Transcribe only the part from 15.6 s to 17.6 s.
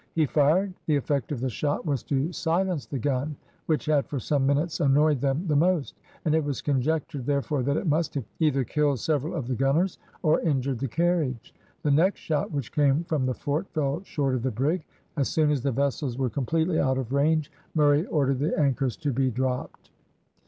the vessels were completely out of range,